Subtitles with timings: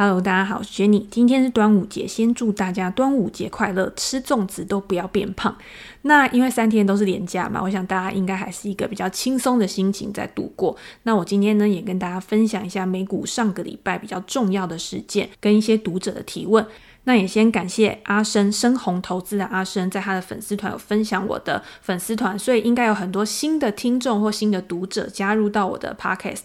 [0.00, 1.04] Hello，大家好，我是 Jenny。
[1.10, 5.58] 今天是端午节，先祝大家端午节快乐，吃粽子都不要变胖。
[6.02, 10.76] 那因为三天都是连假嘛，我想大家应该还是一个比较轻松的心情在度过。
[11.02, 16.64] 那我今天呢，也跟大家分享一下美股上个礼拜比较重要的事件，跟一些读者的提问。
[17.08, 26.42] 那也先感谢阿生深红投资的阿生，在他的粉丝团有分享我的粉丝团，所以应该有很多新的听众或新的读者加入到我的 podcast。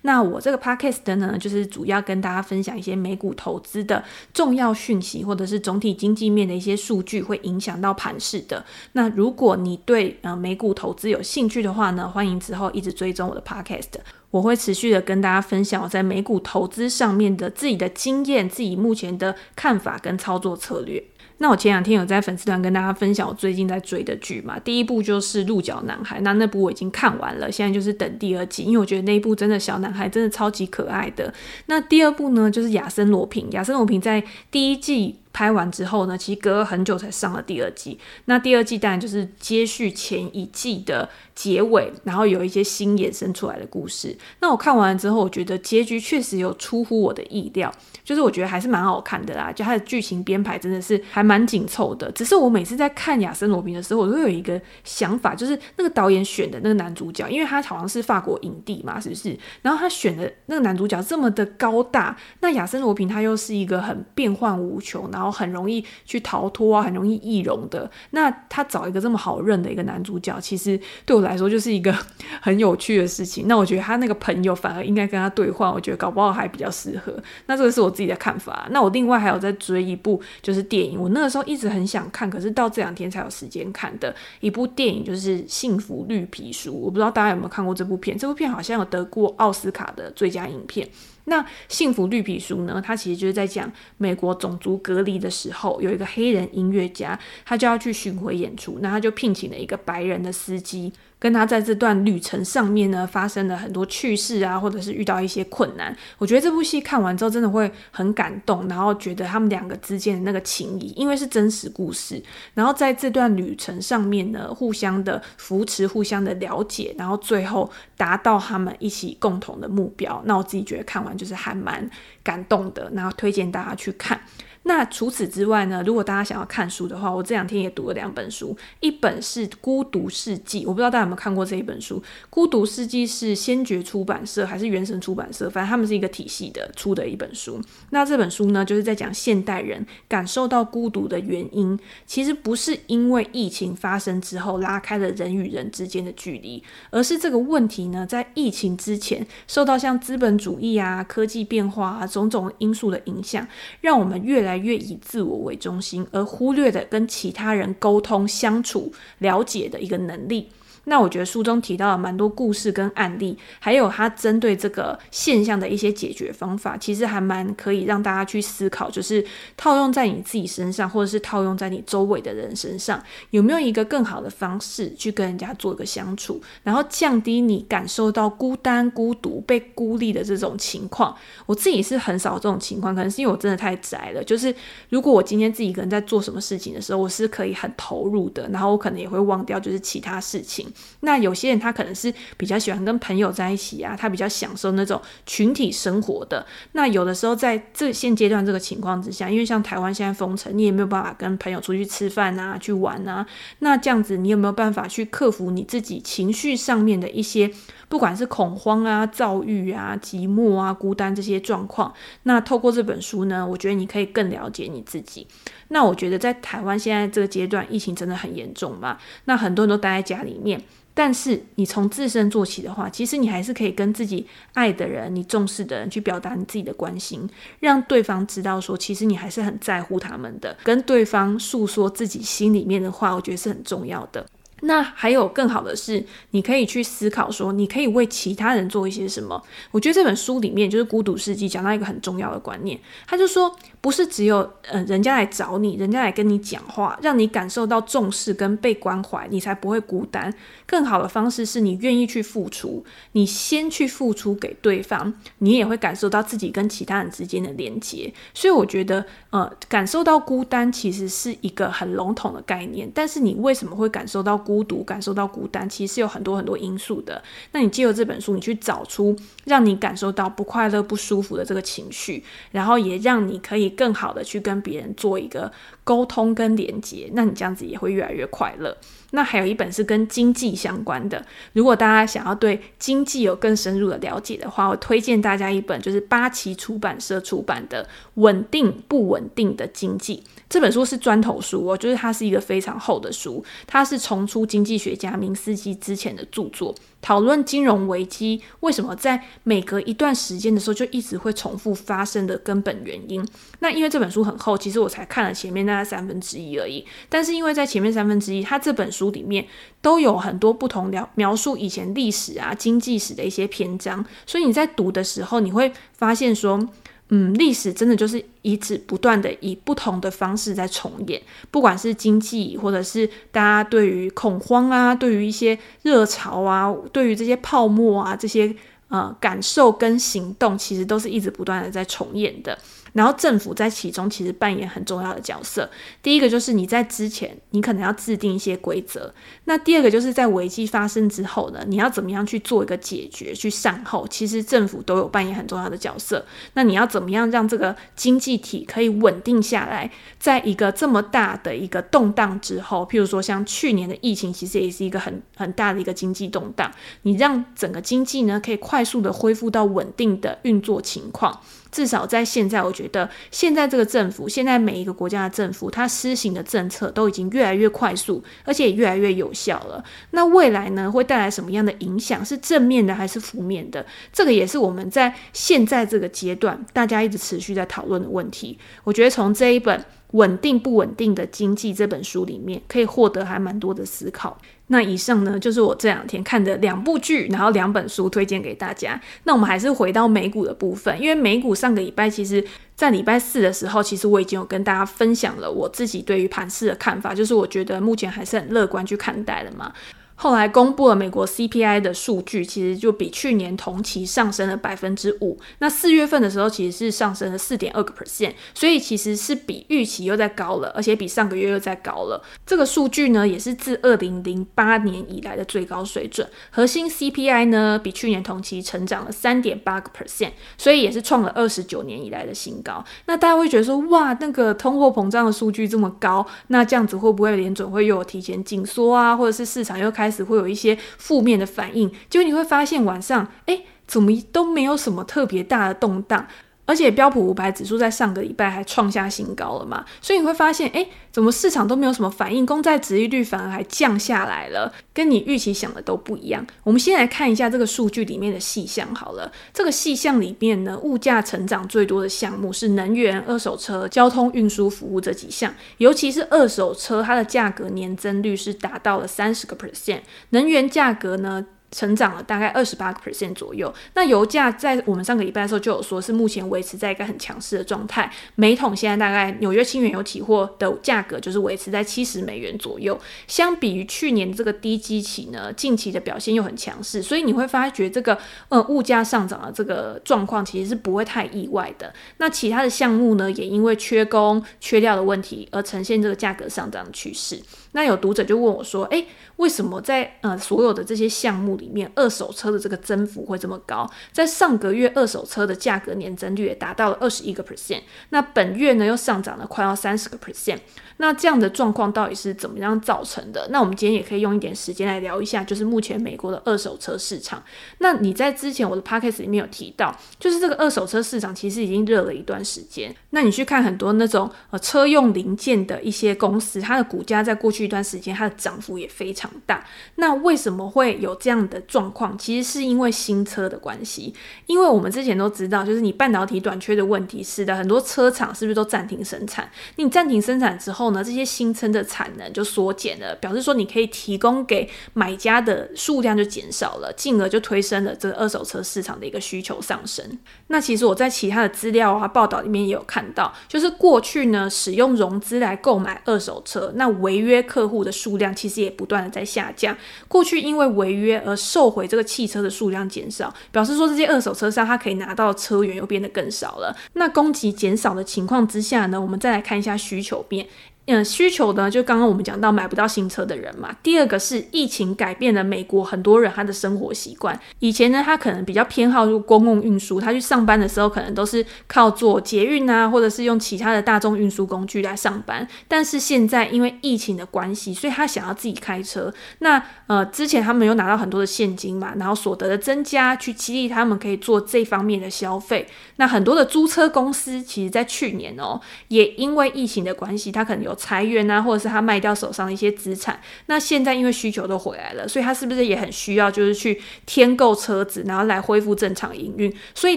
[0.00, 4.02] 那我这个 podcast 呢，就是主要跟大家分享一些美股投资的
[4.32, 8.64] 重要讯息，或者是总体经济面的一些数据，会影响到盘势的。
[8.92, 14.00] 那如果你对呃美股投资有兴趣的话呢，欢迎之后一直追踪我的 podcast。
[14.36, 21.02] 我会持续的跟大家分享我在美股投资上面的自己的经验、自己目前的看法跟操作策略。
[21.38, 31.32] 那我前两天有在粉丝团跟大家分享我最近在追的剧嘛，第一部就是《鹿角男孩》，那那部我已经看完了，现在就是等第二季，因为我觉得那一部真的小男孩真的超级可爱的。
[31.66, 35.16] 那第二部呢，就是《亚森罗平》，亚森罗平在第一季。
[35.36, 37.98] 拍完之后呢，其实隔了很久才上了第二季。
[38.24, 41.06] 那第二季当然就是接续前一季的
[41.36, 44.16] 结尾，然后有一些新衍生出来的故事。
[44.40, 49.52] 那我看完之后，我觉得结局确实有出乎我的意料，就是我觉得还是蛮好看的啦。
[49.52, 52.10] 就它的剧情编排真的是还蛮紧凑的。
[52.10, 59.38] 只是我每次在看亚森罗苹的时候，我都有一个想法，就是那个导演选的那个男主角，因为他好像是法国影帝嘛，是不是？
[59.62, 65.26] 然后他选的那个男主角这么的高大，那亚森罗苹他又是一个很变幻无穷，然后。
[65.36, 67.90] 很容易去逃脱啊，很容易易容的。
[68.12, 71.94] 那他找一个这么好认的一个男主角，其实对我来说就是一个
[72.40, 73.46] 很有趣的事情。
[73.48, 77.14] 那我觉得他那个朋友反而应该跟他对换，我觉得搞不好还比较适合。
[77.46, 78.66] 那这个是我自己的看法。
[78.70, 86.70] 那我另外还有在追一部就是电影，我那个时候一直很想看，可是到这两天才有时间看的一部电影，就是《幸福绿皮书》。
[86.74, 88.16] 我不知道大家有没有看过这部片？
[88.16, 90.88] 这部片好像有得过奥斯卡的最佳影片。
[91.28, 92.80] 那《幸福绿皮书》呢？
[92.84, 100.92] 它其实就是在讲美国种族隔离的时候，有一个黑人音乐家，他就要去巡回演出，那他就聘请了一个白人的司机。
[101.18, 105.96] 跟他在这段旅程上面呢，发生了很多趣事啊，或者是遇到一些困难。
[106.18, 112.22] 我觉得这部戏看完之后，真的会很感动，然后觉得他们两个之间的那个情谊，因为是真实故事，
[112.54, 120.22] 然后在这段旅程上面呢，互相的扶持，互相的了解，然后最后达到他们一起共同的目标。
[120.26, 121.88] 那我自己觉得看完就是还蛮
[122.22, 124.20] 感动的，然后推荐大家去看。
[124.68, 137.60] 那除此之外呢，如果大家想要看书的话，我这两天也读了两本书，一本是《孤独世纪》，我不知道大家有没有看过这一本书，《孤独世纪》是先觉出版社还是原神出版社，反正他们是一个体系的出的一本书。
[137.90, 146.60] 那这本书呢，就是在讲现代人感受到孤独的原因，其实不是因为疫情发生之后拉开了人与人之间的距离，
[146.90, 153.46] 而是这个问题呢，在疫情之前受到像资本主义啊、科技变化啊种种因素的影响，
[153.80, 160.48] 让我们越来越以自我为中心，而忽略的跟其他人沟通、相处、了解的一个能力。
[160.88, 169.24] 那我觉得书中提到了蛮多故事跟案例，还有他针对这个现象的一些解决方法，其实还蛮可以让大家去思考，就是
[169.56, 181.16] 套用在你自己身上，或者是套用在你周围的人身上，有没有一个更好的方式去跟人家做一个相处，然后降低你感受到孤单、孤独、被孤立的这种情况。
[181.46, 184.22] 我自己是很少这种情况，可能是因为我真的太宅了。
[184.22, 184.54] 就是
[184.90, 190.64] 如果我今天自己一个人在做什么事情的时候，我是可以很投入的，然后我可能也会忘掉就是其他事情。
[191.00, 196.44] 那有些人他可能是比较喜欢跟朋友在一起啊，他比较享受那种群体生活的。
[196.72, 203.26] 那有的时候在这现阶段这个情况之下，因为像台湾现在封城，你也没有办法跟朋友出去吃饭啊，去玩啊。
[203.60, 207.50] 那这样子，你有没有办法去克服你自己情绪上面的一些，
[207.88, 211.92] 不管是恐慌啊、躁郁啊、寂寞啊、孤单这些状况？
[212.24, 215.26] 那透过这本书呢，我觉得你可以更了解你自己。
[215.68, 218.98] 那我觉得在台湾现在这个阶段，疫情真的很严重嘛。
[219.24, 220.62] 那很多人都待在家里面。
[220.98, 227.28] 但是你从自身做起的话，其实你还是可以跟自己爱的人、你重视的人去表达你自己的关心，
[227.60, 230.56] 让对方知道说，其实你还是很在乎他们的。
[230.64, 234.24] 跟对方诉说自己心里面的话，我觉得是很重要的。
[234.66, 239.40] 那还有更好的是，你可以去思考说，你可以为其他人做一些什么。
[239.70, 250.34] 我觉得这本书里面就是《孤独世纪》讲到一个很重要的观念，他就说，不是只有呃人家来找你，人家来跟你讲话，让你感受到重视跟被关怀，你才不会孤单。
[250.66, 258.12] 更好的方式是你愿意去付出，你先去付出给对方，你也会感受到自己跟其他人之间的连接。
[258.34, 267.22] 所以我觉得，呃，感受到孤单其实是一个很笼统的概念，但是你为什么会感受到孤孤独，感受到孤单，其实是有很多很多因素的。
[267.52, 269.14] 那你借由这本书，你去找出
[269.44, 275.52] 让你感受到不快乐、不舒服的这个情绪，然后也让你可以更好的去跟别人做一个
[275.84, 278.74] 沟通跟连接，那你这样子也会越来越快乐。
[279.10, 281.22] 那还有一本是跟经济相关的，
[281.52, 290.24] 如果大家想要对经济有更深入的了解的话，我推荐大家一本就是八旗出版社出版的《稳定不稳定的经济》。
[290.48, 296.72] 这本书是砖头书，我觉得它是一个非常厚的书，它是重出经济学家明斯基之前的著作，
[297.02, 303.26] 讨论金融危机为什么在每隔一段时间的时候就一直会重复发生的根本原因。
[303.58, 309.44] 那因为这本书很厚，其实我才看了前面大概三分之一而已，但是因为在前面三分之一，它这本书里面
[309.82, 316.68] 都有很多不同描描述以前历史啊、经济史的一些篇章，所以你在读的时候，你会发现说。
[317.08, 321.22] 嗯，历史真的就是一直不断的以不同的方式在重演，
[321.52, 328.52] 不管是经济，或者是大家对于恐慌啊，对于一些热潮啊，对于这些泡沫啊，这些
[328.88, 332.58] 呃感受跟行动，其实都是一直不断的在重演的。
[332.96, 335.68] 然后政府在其中其实扮演很重要的角色。
[336.02, 339.12] 第一个就是你在之前，你可能要制定一些规则。
[339.44, 344.08] 那第二个就是在危机发生之后呢，你要怎么样去做一个解决、去善后？
[344.08, 346.24] 其实政府都有扮演很重要的角色。
[346.54, 349.90] 那你要怎么样让这个经济体可以稳定下来？
[350.18, 356.72] 在一个这么大的一个动荡之后，譬如说像去年的疫情，其实也是一个很很大的一个经济动荡。
[357.02, 361.42] 你让整个经济呢可以快速的恢复到稳定的运作情况。
[361.76, 369.84] 至少在现在，我觉得现在这个政府，现在每一个国家的政府，它施行的政策都已经越来越快速，而且也越来越有效了。
[370.12, 372.24] 那未来呢，会带来什么样的影响？
[372.24, 373.84] 是正面的还是负面的？
[374.10, 378.58] 这个也是我们在现在这个阶段，大家一直持续在讨论的问题。
[378.82, 379.84] 我觉得从这一本。
[380.16, 384.36] 稳定不稳定的经济这本书里面可以获得还蛮多的思考。
[384.68, 389.00] 那以上呢，就是我这两天看的两部剧，然后两本书推荐给大家。
[389.22, 399.72] 那我们还是回到美股的部分，因为美股上个礼拜其实，在礼拜四的时候，其实我已经有跟大家分享了我自己对于盘市的看法，就是我觉得目前还是很乐观去看待的嘛。
[400.16, 405.38] 后来公布了美国 CPI 的数据，其实就比去年同期上升了百分之五。
[405.58, 412.22] 那四月份的时候，其实是上升了四点二个 percent，所以其实是比预期又再高了，而且比上个月又再高了。
[412.46, 416.26] 这个数据呢，也是自二零零八年以来的最高水准。
[416.50, 422.82] 核心 CPI 呢，比去年同期成长了三点八个 percent，所以也是创了二十九年以来的新高。
[423.04, 436.28] 那大家会觉得说，哇，那个通货膨胀的数据这么高，那这样子会不会联准会又有提前紧缩啊，或者是市场又开开始会有一些负面的反应，就你会发现晚上，诶，怎么都没有什么特别大的动荡。
[436.66, 446.44] 而且标普五百指数在上个礼拜还创下新高了嘛，所以你会发现，诶，怎么市场都没有什么反应，公债殖利率反而还降下来了，跟你预期想的都不一样。
[446.64, 463.72] 我们先来看一下这个数据里面的细项好了，这个细项里面呢，物价成长最多的项目是能源、二手车、交通运输服务这几项，尤其是二手车，它的价格年增率是达到了三十个 percent，能源价格呢，成长了大概二十八个 percent 左右。
[463.92, 468.10] 那油价在我们上个礼拜的时候就有说，是目前维持在一个很强势的状态。
[468.36, 472.98] 每桶现在大概纽约轻原油期货的价格就是维持在七十美元左右。
[473.26, 478.16] 相比于去年这个低基期呢，近期的表现又很强势，所以你会发觉这个
[478.48, 481.92] 呃物价上涨的这个状况其实是不会太意外的。
[482.16, 487.38] 那其他的项目呢，也因为缺工、缺料的问题而呈现这个价格上涨的趋势。
[487.76, 489.06] 那有读者就问我说：“诶，
[489.36, 493.86] 为什么在呃所有的这些项目里面，二手车的这个增幅会这么高？
[494.10, 500.60] 在上个月，二手车的价格年增率也达到了二十一个 percent，那本月呢又上涨了快要三十个 percent。
[500.98, 503.46] 那这样的状况到底是怎么样造成的？
[503.50, 507.42] 那我们今天也可以用一点时间来聊一下，就是目前美国的二手车市场。
[507.80, 512.96] 那你在之前我的 p o c c a g t 里面有提到，就是这个二手车市场其实已经热了一段时间。
[513.10, 517.65] 那你去看很多那种呃车用零件的一些公司，它的股价在过去。
[517.66, 519.62] 一段时间，它的涨幅也非常大。
[519.96, 522.16] 那为什么会有这样的状况？
[522.16, 524.14] 其实是因为新车的关系。
[524.46, 529.50] 因为我们之前都知道，就是你半导体短缺的问题，使得很多车厂是不是都暂停生产？
[529.76, 540.18] 你暂停生产之后呢，这些新车的产能就缩减了，表示说你可以提供给买家的数量就减少了，进而就推升了这个二手车市场的一个需求上升。
[540.48, 547.36] 那其实我在其他的资料啊报道里面也有看到，就是过去呢使用融资来购买二手车，那违约。
[547.56, 549.74] 客户的数量其实也不断的在下降。
[550.08, 556.76] 过去因为违约而收回这个汽车的数量减少，表示说这些二手车商他可以拿到车源又变得更少了。
[556.92, 560.46] 那供给减少的情况之下呢，我们再来看一下需求面。
[560.86, 563.74] 嗯，需求呢，就刚刚我们讲到买不到新车的人嘛。
[563.82, 567.36] 第二个是疫情改变了美国很多人他的生活习惯。
[567.58, 575.44] 以前呢，他可能比较偏好就公共运输，他去上班的时候可能都是靠坐捷运啊，或者是用其他的大众运输工具来上班。
[575.66, 579.12] 但是现在因为疫情的关系，所以他想要自己开车。
[579.40, 585.66] 那呃，之前他们有拿到很多的现金嘛，然后所得的增加，去激励他们可以做这方面的消费。
[585.96, 590.75] 那很多的租车公司，其实在去年哦，也因为疫情的关系，他可能有。
[590.76, 599.52] 裁员啊，或者是他卖掉手上的一些资产，那现在因为需求都回来了，所以他是不是也很需要，就是去添购车子，然后来恢复正常营运？
[599.74, 599.96] 所以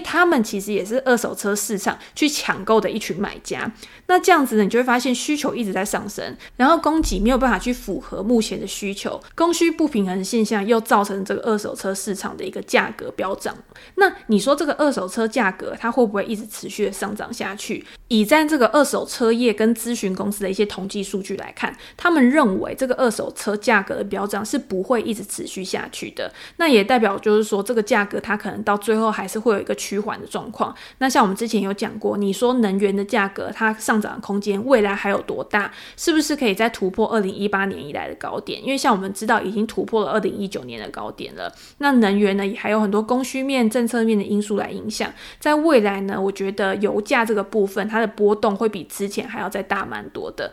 [0.00, 3.70] 他们其实也是二手车市场去抢购的一群买家。
[4.06, 13.56] 那这样子呢，你就会发现需求一直在上升，然后供给没有办法去符合目前的需求，供需不平衡的现象又造成这个二手车市场的一个价格飙涨。
[13.94, 17.84] 那你说这个二手车价格它会不会一直持续的上涨下去？
[18.08, 26.32] 以在这个二手车业跟咨询公司的一些统计数据来看，他们认为这个二手车价格的飙涨是不会一直持续下去的。
[26.58, 30.72] 那也代表就是说，这个价格它可能到最后还是会有一个趋缓的状况。
[30.98, 35.72] 那像我们之前有讲过，你说能源的价格它上涨的空间未来还有多大？
[35.96, 38.62] 是不是可以再突破二零一八年以来的高点？
[38.62, 41.52] 因为像我们知道，已经突破了二零一九年的高点了。
[41.78, 45.12] 那能源呢，也还有很多供需面、政策面的因素来影响。
[45.38, 50.52] 在未来呢，我觉得油价这个部分，它的波动会比之前还要再大蛮多的。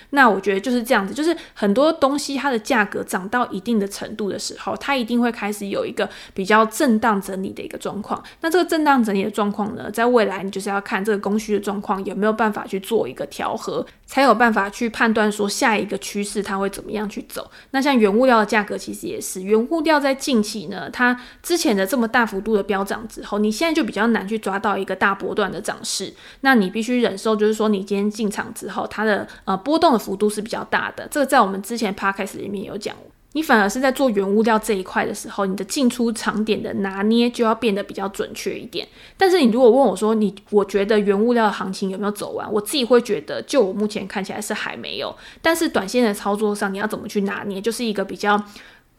[0.11, 8.21] 那我觉得就是这样子，就是很多东西它的价格涨到一定的程度的时候，它一定会开始有一个比较震荡整理的一个状况。
[8.41, 17.49] 那这个震荡整理的状况呢，在未来你就是要看这个供需的状况有没有办法去做一个调和，才有办法去判断说下一个趋势它会怎么样去走。
[17.71, 26.13] 那像原物料的价格其实也是，原物料在近期呢，它之前的这么大幅度的飙涨之后，你现在就比较难去抓到一个大波段的涨势。
[26.41, 32.95] 那你必须忍受，就是说你今天进场之后，它的呃波动幅度是比较大的，这个在我们之前 podcast 里面有讲。
[33.33, 38.85] 你反而是在做原物料这一块的时候，你的进出场点的拿捏就要变得比较准确一点。
[39.15, 42.51] 但是你如果问我说，你我觉得原物料的行情有没有走完？
[42.51, 45.15] 我自己会觉得，就我目前看起来是还没有。
[45.41, 48.43] 但是短线的操作上，你要怎么去拿捏，就是一个比较。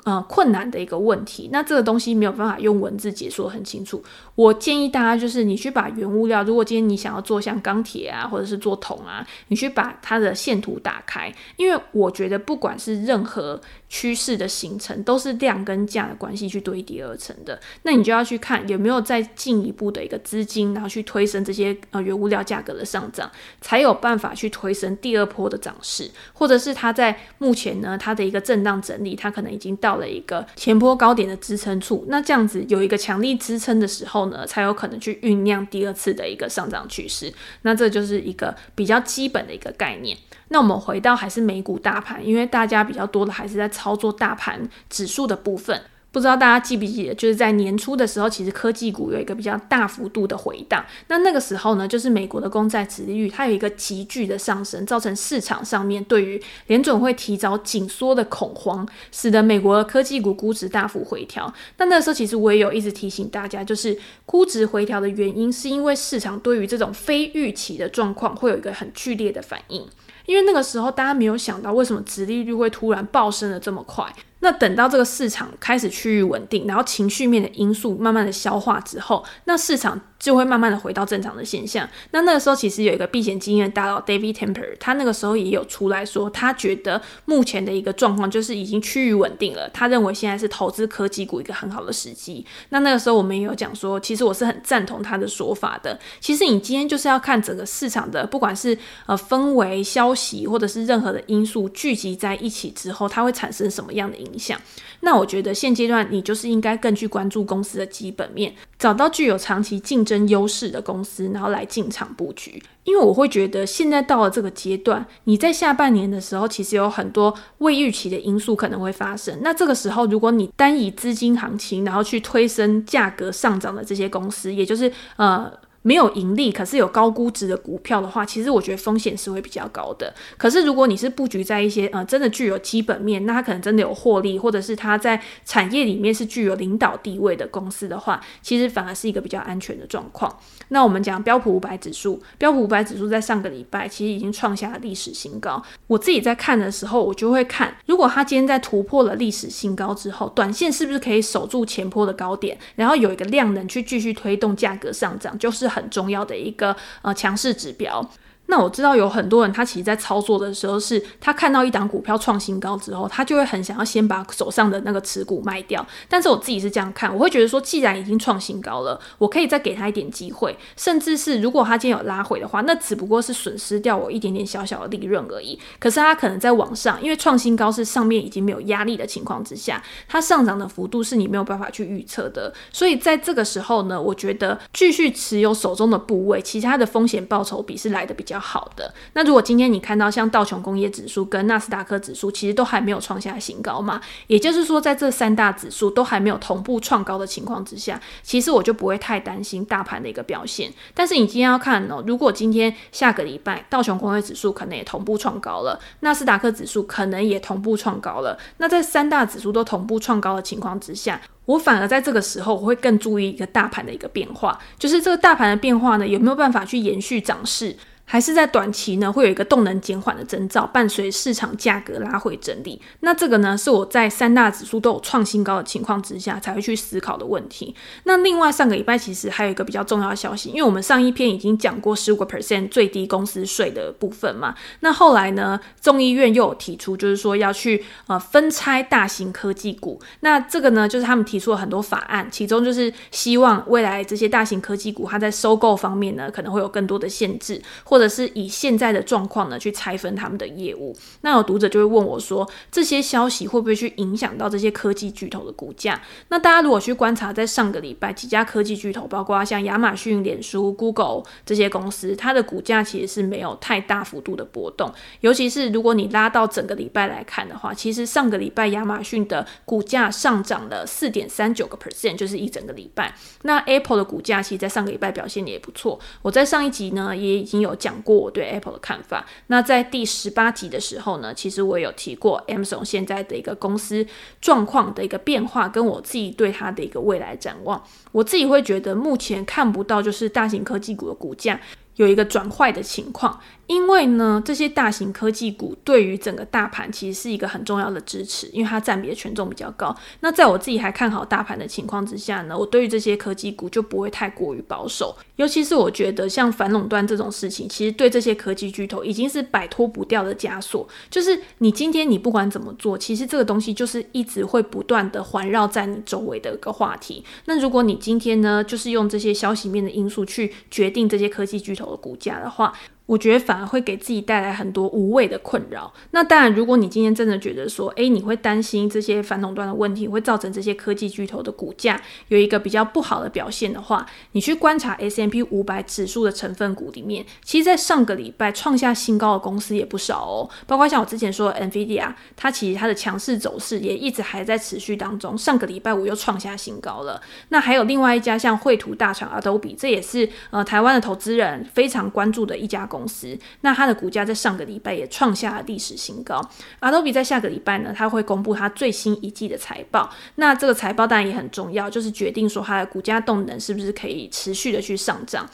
[0.05, 4.03] 呃，困难的一个问题，那这个东西没有办法用文字解说很清楚。
[4.35, 13.61] 我建议大家就是，你去把原物料，如果今天你想要做像钢铁啊，或者是做铜啊，你去把它的线图打开，因为我觉得不管是任何
[13.93, 17.61] 趋势的形成，都是量跟价的关系去堆叠而成的。
[17.83, 23.31] 那你就要去看有没有再进一步的一个资金，然后去推升这些呃原物料价格的上涨，
[23.61, 29.93] 才有办法去推升第二波的涨势，或者是它在目前呢，它的一个震荡整理，它可能已经到。
[29.93, 37.31] 了一个前波高点的支撑处，那这样子有一个强力支撑的时候呢，才有可能去酝酿第二次的一个上涨趋势。
[37.61, 40.17] 那这就是一个比较基本的一个概念。
[40.53, 45.83] 那我们回到还是美股大盘，因为大家比较多的还是在操作大盘指数的部分。
[46.13, 50.85] 不知道大家记不记得，就是在年初的时候，其实科技股有一个比较大幅度的回档。
[51.09, 61.51] 那那个时候呢，就是美国的公债殖利率它有一个急剧的上升，造成市场上面对于联准会提早紧缩的恐慌，使得美国的科技股估值大幅回调。
[61.79, 69.89] 那那个时候其实我也有一直提醒大家，就是估值回调的原因是因为市场对于这种非预期的状况会有一个很剧烈的反应。
[70.27, 74.13] 因为那个时候大家没有想到为什么殖利率会突然暴升的这么快。
[74.43, 81.89] 那等到这个市场开始趋于稳定，然后情绪面的因素慢慢的消化之后，那市场就会慢慢的回到正常的现象。
[82.11, 89.69] 那那个时候其实有一个避险经验大佬 David Temper，他那个时候也有出来说，他觉得目前的一个状况就是已经趋于稳定了。
[89.69, 92.45] 他认为现在是投资科技股一个很好的时机。
[92.71, 95.97] 那那个时候我们也有讲说，其实我是很赞同他的说法的。
[96.19, 104.32] 其实你今天就是要看整个市场的，不管是呃氛围、消息，或者是任何的因素聚集在一起之后，它会产生什么样的影。
[104.33, 104.59] 影响，
[105.01, 112.63] 那我觉得现阶段你就是应该更去关注公司的基本面，找到具有长期竞争优势的公司，然后来进场布局。
[112.85, 119.39] 因为我会觉得现在到了这个阶段，你在下半年的时候，其实有很多未预期的因素可能会发生。
[119.43, 125.53] 那这个时候，如果你单以资金行情，然后去推升价格上涨的这些公司，也就是呃。
[125.83, 130.15] 没有盈利，可是有高估值的股票的话，其实我觉得风险是会比较高的。
[130.37, 140.33] 可是如果你是布局在一些呃真的具有基本面，那它可能真的有获利，或者是它在产业里面是具有领导地位的公司的话，其实反而是一个比较安全的状况。
[140.69, 145.61] 那我们讲标普五百指数，标普五百指数在上个礼拜其实已经创下了历史新高。
[145.89, 155.72] 我自己在看的时候，我就会看，如果它今天在突破了历史新高之后，短线是不是可以守住前坡的高点，然后有一个量能去继续推动价格上涨，就是。
[155.73, 158.07] 很重要的一个呃强势指标。
[158.53, 165.83] 那我知道有很多人他其实在操作的时候是，他看到一档股票创新高之后，他就会很想要先把手上的那个持股卖掉。
[166.07, 175.59] 但是我自己是这样看，我会觉得说，既然已经创新高了，我可以再给他一点机会，甚至是如果他今天有拉回的话，那只不过是损失掉我一点点小小的利润而已。
[175.79, 182.53] 可是他可能在往上，因为创新高是上面已经没有压力的情况之下，它上涨的幅度是你没有办法去预测的。
[182.71, 188.93] 所以在这个时候呢，我觉得继续持有手中的部位，其他的风险报酬比是来的比较好的。
[189.15, 200.73] 那如果今天你看到像道琼工业指数跟纳斯达克指数，其实都还没有创下新高嘛，也就是说，在这三大指数都还没有同步创高的情况之下，其实我就不会太担心大盘的一个表现。
[200.93, 217.77] 但是你今天要看哦，如果今天下个礼拜道琼工业指数可能也同步创高了，纳斯达克指数可能也同步创高了，那在三大指数都同步创高的情况之下，我反而在这个时候我会更注意一个大盘的一个变化，就是这个大盘的变化呢，有没有办法去延续涨势？
[218.05, 222.81] 还是在短期呢，会有一个动能减缓的征兆，伴随市场价格拉回整理。
[223.01, 227.75] 那这个呢，是我在三大指数都有创新高的情况之下才会去思考的问题。
[228.05, 234.55] 那另外上个礼拜其实还有一个比较重要的消息，因为我们上一篇已经讲过十五个 percent 最低公司税的部分嘛。
[234.81, 239.99] 那后来呢，众议院又有提出，就是说要去呃分拆大型科技股。
[240.21, 250.95] 那这个呢，就是他们提出了很多法案，其中就是希望未来这些大型科技股它在收购方面呢，可能会有更多的限制，或者者是以现在的状况呢，去拆分他们的业务。
[251.23, 256.01] 那有读者就会问我说，这些消息会不会去影响到这些科技巨头的股价？
[256.29, 264.93] 那大家如果去观察，在上个礼拜几家科技巨头，包括像亚马逊、脸书、Google 这些公司，它的股价其实是没有太大幅度的波动。
[265.21, 273.15] 尤其是如果你拉到整个礼拜来看的话，其实上个礼拜亚马逊的股价上涨了四点三九个 percent，就是一整个礼拜。
[273.43, 275.99] 那 Apple 的股价其实，在上个礼拜表现也不错。
[276.23, 278.03] 我在上一集呢，也已经有讲。
[278.03, 279.25] 过我对 Apple 的看法。
[279.47, 284.05] 那在第十八集的时候呢，其实我有提过 Amazon 现在的一个公司
[284.41, 287.81] 状况的一个变化，跟我自己对它的一个未来展望。
[288.11, 291.61] 我自己会觉得目前看不到，就是大型科技股的股价
[291.97, 293.41] 有一个转坏的情况。
[293.69, 299.97] 因为呢，这些大型科技股对于整个大盘其实是一个很重要的支持，因为它占比的权重比较高。
[300.21, 305.17] 那在我自己还看好大盘的情况之下呢，我对于这些科技股就不会太过于保守。
[305.37, 310.87] 尤其是我觉得像反垄断这种事情，其实对这些科技巨头已经是摆脱不掉的枷锁。
[311.09, 317.25] 就是你今天你不管怎么做，其实这个东西就是一直会不断的环绕在你周围的一个话题。
[317.47, 322.73] 那如果你今天呢，就是用这些消息面的因素去决定这些科技巨头的股价的话，
[323.07, 325.93] 我觉得反而会给自己带来很多无谓的困扰。
[326.13, 340.49] 那当然，如果你今天真的觉得说，诶，你会担心这些反垄断的问题会造成这些科技巨头的股价有一个比较不好的表现的话，你去观察 S M P 五百指数的成分股里面，其实，在上个礼拜创下新高的公司也不少哦。
[340.67, 345.37] 包括像我之前说的 NVIDIA，它其实它的强势走势也一直还在持续当中。
[345.37, 347.21] 上个礼拜五又创下新高了。
[347.49, 356.39] 那还有另外一家像绘图大厂 Adobe，这也是呃台湾的投资人非常关注的一家公司，那它的股价在上个礼拜也创下了历史新高。
[356.81, 360.11] Adobe 在下个礼拜呢，它会公布它最新一季的财报。
[360.35, 365.49] 那这个财报当然也很重要，就是决定说它的股价动能是不是可以持续的去上涨。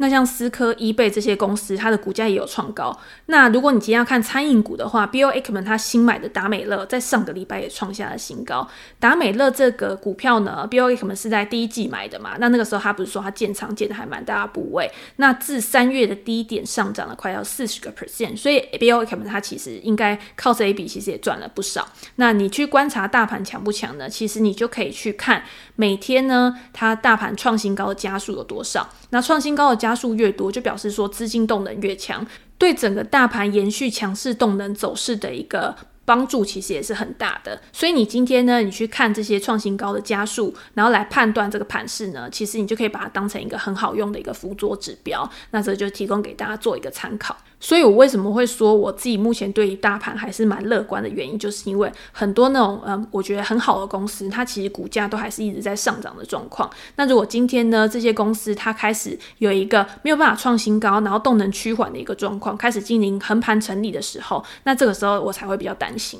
[0.00, 2.98] 那像思科、伊贝这些公司，它的股价也有创高。
[3.26, 8.66] 那如果你今天要看餐饮股的话，Bill Ackman 他新买的达美乐在上个礼拜也创下了新高。
[8.98, 12.36] 达美乐这个股票呢，Bill Ackman 是在第一季买的嘛？
[12.40, 14.90] 那那个时候他不是说他建仓建的还蛮大的部位？
[15.16, 21.86] 那自三月的低点上涨了快要四十个 percent，所以 Bill Ackman 他其实应该靠这一笔其实也赚了不少。
[22.16, 24.08] 那你去观察大盘强不强呢？
[24.08, 25.44] 其实你就可以去看
[25.76, 28.88] 每天呢，它大盘创新高的加速有多少。
[29.10, 32.24] 那创新高的加加数越多，就表示说资金动能越强，
[32.56, 35.74] 对整个大盘延续强势动能走势的一个
[36.04, 37.60] 帮助，其实也是很大的。
[37.72, 45.28] 所以你今天呢，你去看这些创新高的加速，然后来判断这个盘势呢，其实你就可以把它当成一个很好用的一个辅佐指标。
[45.50, 47.36] 那这就提供给大家做一个参考。
[47.60, 56.68] 所以，我为什么会说我自己目前对于大盘还是蛮乐观的原因，就是因为很多那种嗯，我觉得很好的公司，它其实股价都还是一直在上涨的状况。
[56.96, 66.18] 那如果今天呢，这些公司它开始有一个没有办法创新高，然后动能趋缓的一个状况，开始进行横盘整理的时候，那这个时候我才会比较担心。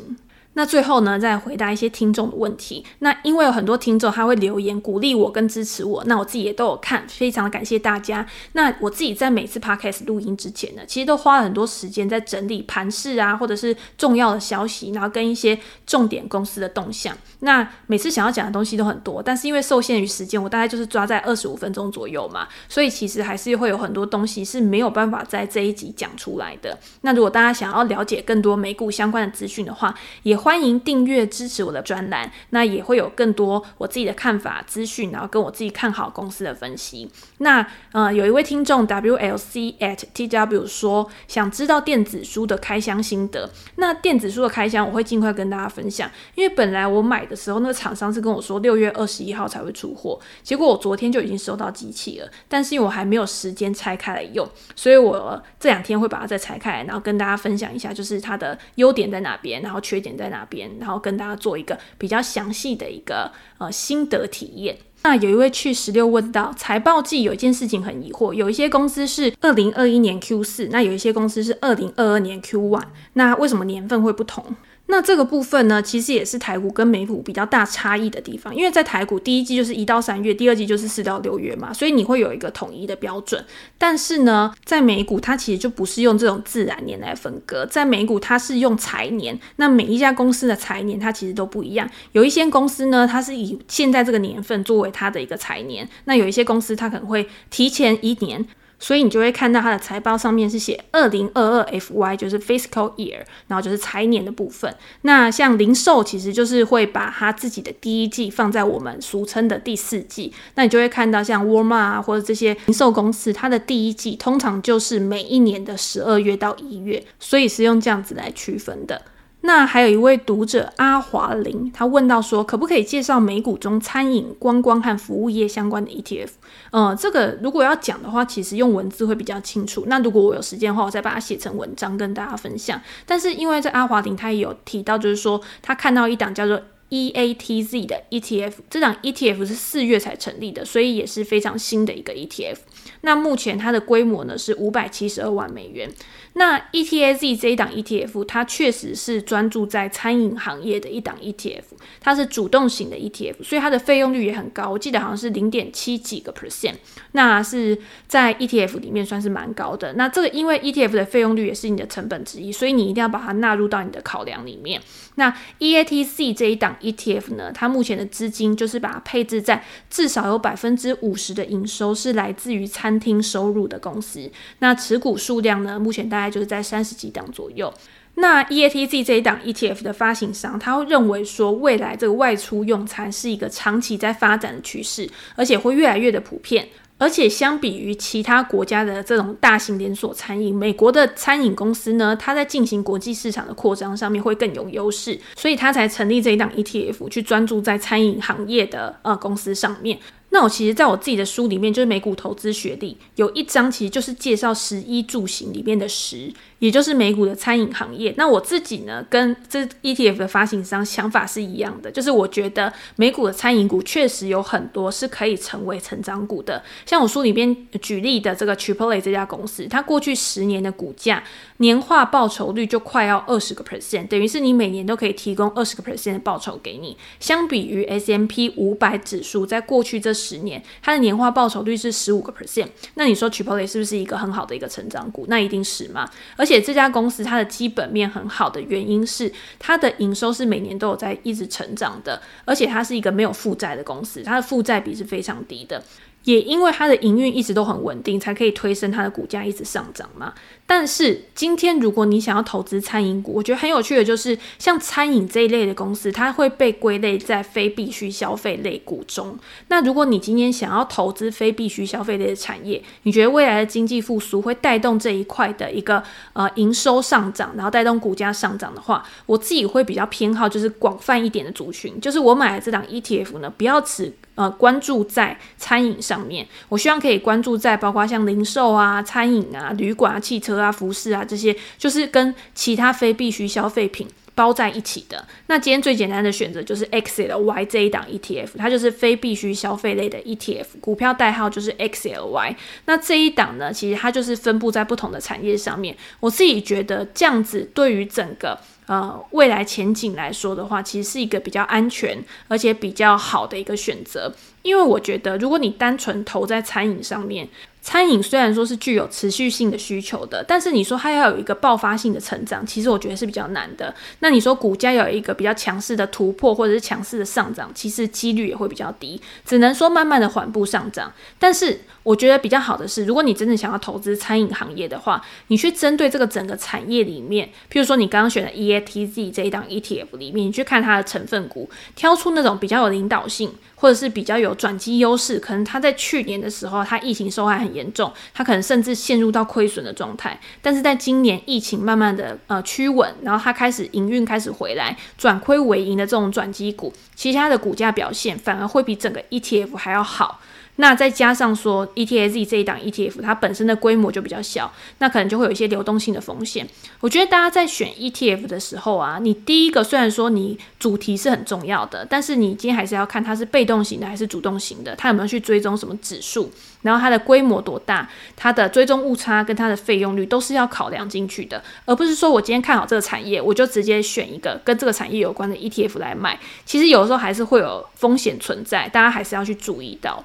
[0.54, 2.84] 那最后呢，再回答一些听众的问题。
[2.98, 8.26] 那因为有很多听众他会留言鼓励我跟支持我，那我自己也都有看，非常的感谢大家。
[8.52, 17.16] 那我自己在每次 podcast 录音之前呢，其实都花了很多时间在整理盘势啊，或者是重要的消息，然后跟一些重点公司的动向。
[17.38, 26.76] 那每次想要讲的东西都很多，但是因为受限于时间，我大概就是抓在二十五分钟左右嘛，所以其实还是会有很多东西是没有办法在这一集讲出来的。
[27.02, 37.10] 那如果大家想要了解更多美股相关的资讯的话，也欢迎订阅支持我的专栏，那也会有更多我自己的看法、资讯，然后跟我自己看好公司的分析。
[37.38, 43.50] 那呃，有一位听众 WLC at TW 说，想知道电子书的开箱心得。
[43.76, 46.10] 那电子书的开箱，我会尽快跟大家分享。
[46.34, 64.78] 因为本来我买的时候，那个厂商是跟我说六月二十一号才会出货，结果我昨天就已经收到机器了，但是因为我还没有时间拆开来用，所以我这两天会把它再拆开来，然后跟大家分享一下，就是它的优点在哪边，然后缺点在哪边，然后跟大家做一个比较详细的一个呃心得体验。
[65.02, 74.44] 那有一位去十六问到财报季有一件事情很疑惑，有一些公司是二零二一年 Q 四，那有一些公司是二零二二年 Q one，那为什么年份会不同？
[74.90, 83.42] 那这个部分呢，其实也是台股跟美股比较大差异的地方，因为在台股第一季就是一到三月，第二季就是四到六月嘛，所以你会有一个统一的标准。
[83.78, 91.88] 但是呢，在美股它其实就不是用这种自然年来分割，在美股它是用财年，那每一家公司的财年它其实都不一样。
[92.12, 98.44] 有一些公司呢，它是以现在这个年份作为它的一个财年，那有一些公司它可能会提前一年。
[98.80, 104.74] 所以你就会看到它的财报上面是写二零二二 FY，就是 fiscal year，然后就是财年的部分。
[105.02, 110.32] 那像零售其实就是会把它自己的第一季放在我们俗称的第四季。
[110.54, 119.02] 那你就会看到像沃尔玛啊或者这些零售公司，它的第一季通常就是每一年的十二月到一月，所以是用这样子来区分的。
[119.42, 126.28] 那还有一位读者阿华林，他问到说，可不可以介绍美股中餐饮、观光和服务业相关的 ETF？
[126.70, 129.84] 呃，这个如果要讲的话，其实用文字会比较清楚。
[129.86, 132.80] 那如果我有时间的话，我再把它写成文章跟大家分享。
[133.06, 142.56] 但是因为这阿华林他也有提到，就是说他看到一档叫做 EATZ 的 ETF，这档 ETF 是四月才成立的，所以也是非常新的一个 ETF。
[143.02, 145.90] 那目前它的规模呢是五百七十二万美元。
[146.34, 151.62] 那 ETAZ 这一档 ETF，它确实是专注在餐饮行业的一档 ETF，
[152.00, 156.74] 它是主动型的 ETF，所以它的费用率也很高，我记得好像是零点七几个 percent，
[157.12, 159.94] 那是在 ETF 里面算是蛮高的。
[159.94, 164.80] 那这个因为 ETF 的费用率也是你的成本之一，所以你一定要把它纳入到你的考量里面。
[165.16, 174.30] 那 EATC 这一档 ETF 呢，它目前的资金就是把它配置在至少有百分之五十的营收是来自于餐厅收入的公司。
[174.60, 177.72] 那持股数量呢，目前大概就是在三十几档左右。
[178.14, 186.68] 那 EATC 这一档 ETF 的发行商，他会认为说，未来这个外出用餐是一个长期在发展的趋势，而且会越来越的普遍。
[186.98, 199.98] 而且相比于其他国家的这种大型连锁餐饮，美国的餐饮公司呢，它在进行国际市场的扩张上面会更有优势，所以它才成立这一档 ETF 去专注在餐饮行业的呃公司上面。
[200.30, 206.32] 那我其实在我自己的书里面，就是美股投资学历有一章，其实就是介绍十一住行里面的十。
[206.60, 216.62] 也就是美股的餐饮行业，那我自己呢，跟这 ETF 的发行商想法是一样的，就是我觉得美股的餐饮股确实有很多是可以成为成长股的。
[216.84, 221.24] 像我书里边举例的这个 Chipotle 这家公司，它过去十年的股价
[221.56, 226.94] 年化报酬率就快要二十个 percent，等于是你每年都可以提供二十个 percent 的报酬给你。
[227.18, 235.24] 相比于 S M P 五百指数，在过去这十年，它的年化报酬率是十五个 percent，那你说 Chipotle 是不是一个很好的一个成长股？
[235.26, 236.49] 那一定是嘛，而。
[236.50, 245.80] 且这家公司它的基本面很好的原因是它的营收是每年都有在一直成长的，而且它是一个没有负债的公司，它的负债比是非常低的。
[246.24, 250.32] 也因为它的营运一直都很稳定，才可以推升它的股价一直上涨嘛。
[250.66, 259.36] 但是今天如果你想要投资餐饮股，我觉得很有趣的就是，像餐饮这一类的公司，它会被归类在非必需消费类股中。
[259.68, 266.00] 那如果你今天想要投资非必需消费类的产业，你觉得未来的经济复苏会带动这一块的一个
[266.34, 285.24] 呃营收上涨，然后带动股价上涨的话，我自己会比较偏好就是广泛一点的族群，就是我买的这档 ETF 呢，不要只呃关注在餐饮上面，我希望可以关注在包括像零售啊、餐饮啊、旅馆啊、汽车啊、服饰啊这些，就是跟其他非必需消费品包在一起的。
[285.46, 292.54] 那今天最简单的选择就是 XLY 这一档 ETF，它就是非必需消费类的 ETF，股票代号就是 XLY。
[292.86, 295.96] 那这一档呢，其实它就是分布在不同的产业上面。
[296.20, 304.32] 我自己觉得这样子对于整个呃未来前景来说的话，其实是一个比较安全而且比较好的一个选择。
[304.62, 307.48] 因为我觉得，如果你单纯投在餐饮上面，
[307.82, 313.94] 餐饮虽然说是具有持续性的需求的，但是你说它要有一个爆发性的成长，其实我觉得是比较难的。
[314.20, 321.12] 那你说股价有一个比较强势的突破或者是强势的上涨，其实几率也会比较低，只能说慢慢的缓步上涨。
[321.38, 333.50] 但是我觉得比较好的是，如果你真的想要投资餐饮行业的话，你去针对这个整个产业里面，譬如说你刚刚选的 EATZ 这一档 ETF 里面，你去看它的成分股，挑出那种比较有领导性。
[333.80, 340.38] 或者是比较有转机优势，可能他在去年的时候，他疫情受害很严重，他可能甚至陷入到亏损的状态。
[340.60, 350.40] 但是在今年疫情慢慢的呃趋稳，然后他开始营运开始回来，转亏为盈的这种转机股，其实它的股价表现反而会比整个 ETF 还要好。
[350.76, 356.66] 那再加上说，E T S Z 这一档 ETF，它本身的规模就比较小，那可能就会有一些流动性的风险。
[357.00, 376.40] 我觉得大家在选 ETF 的时候啊，你第一个虽然说你主题是很重要的，但是你今天还是要看它是被动型的还是主动型的，它有没有去追踪什么指数，然后它的规模多大，它的追踪误差跟它的费用率都是要考量进去的，而不是说我今天看好这个产业，我就直接选一个跟这个产业有关的 ETF 来买。
[376.64, 380.24] 其实有的时候还是会有风险存在，大家还是要去注意到。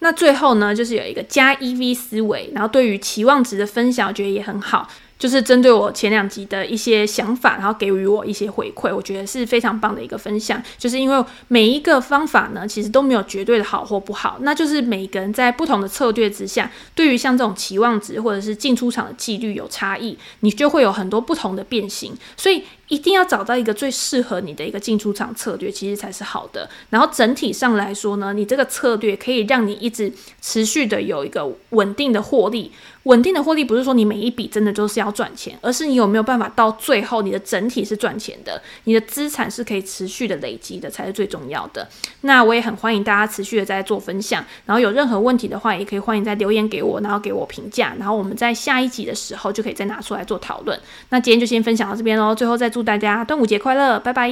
[0.00, 4.88] 那最后呢，就是有一个加 EV 思维，然后对于期望值的分享，我觉得也很好。
[5.18, 10.62] 就是针对我前两集的一些想法，然后给予我一些回馈，我觉得是非常棒的一个分享。
[10.76, 22.14] 就是因为每一个方法呢，其实都没有绝对的好或不好，那就是每个人在不同的策略之下，对于像这种期望值或者是进出场的纪律有差异，你就会有很多不同的变形。
[22.36, 26.68] 所以一定要找到一个最适合你的一个进出场策略，其实才是好的。
[26.90, 32.72] 然后整体上来说呢，你这个策略可以让你一直持续的有一个稳定的获利。
[33.04, 41.86] 稳定的获利不是说你每一笔真的就是要赚钱，而是你有没有办法到最后你的整体是赚钱的，你的资产是可以持续的累积的，才是最重要的。
[42.22, 50.76] 那我也很欢迎大家持续的在做分享，然后有任何问题的话，也可以欢迎在留言给我，然后给我评价，然后我们在下一集的时候就可以再拿出来做讨论。
[51.10, 54.30] 那今天就先分享到这边喽，最后再祝大家端午节快乐，拜拜。